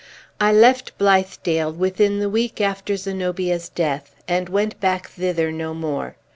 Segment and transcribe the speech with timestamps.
[0.39, 6.15] I left Blithedale within the week after Zenobia's death, and went back thither no more.